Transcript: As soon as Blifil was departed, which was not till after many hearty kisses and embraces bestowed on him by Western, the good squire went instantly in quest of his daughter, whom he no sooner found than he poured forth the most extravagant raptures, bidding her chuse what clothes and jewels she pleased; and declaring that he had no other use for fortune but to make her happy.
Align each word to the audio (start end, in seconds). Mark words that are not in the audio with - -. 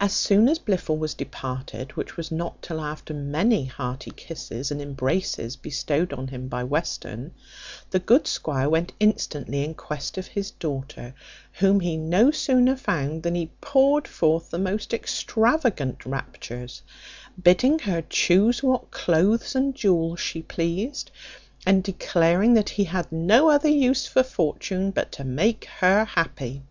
As 0.00 0.14
soon 0.14 0.48
as 0.48 0.58
Blifil 0.58 0.96
was 0.96 1.12
departed, 1.12 1.98
which 1.98 2.16
was 2.16 2.32
not 2.32 2.62
till 2.62 2.80
after 2.80 3.12
many 3.12 3.66
hearty 3.66 4.10
kisses 4.10 4.70
and 4.70 4.80
embraces 4.80 5.54
bestowed 5.54 6.14
on 6.14 6.28
him 6.28 6.48
by 6.48 6.64
Western, 6.64 7.32
the 7.90 7.98
good 7.98 8.26
squire 8.26 8.70
went 8.70 8.94
instantly 8.98 9.62
in 9.64 9.74
quest 9.74 10.16
of 10.16 10.28
his 10.28 10.52
daughter, 10.52 11.12
whom 11.52 11.80
he 11.80 11.94
no 11.98 12.30
sooner 12.30 12.74
found 12.74 13.22
than 13.22 13.34
he 13.34 13.50
poured 13.60 14.08
forth 14.08 14.48
the 14.48 14.58
most 14.58 14.94
extravagant 14.94 16.06
raptures, 16.06 16.80
bidding 17.42 17.80
her 17.80 18.00
chuse 18.00 18.62
what 18.62 18.90
clothes 18.90 19.54
and 19.54 19.74
jewels 19.74 20.20
she 20.20 20.40
pleased; 20.40 21.10
and 21.66 21.84
declaring 21.84 22.54
that 22.54 22.70
he 22.70 22.84
had 22.84 23.12
no 23.12 23.50
other 23.50 23.68
use 23.68 24.06
for 24.06 24.22
fortune 24.22 24.90
but 24.90 25.12
to 25.12 25.22
make 25.22 25.66
her 25.80 26.06
happy. 26.06 26.62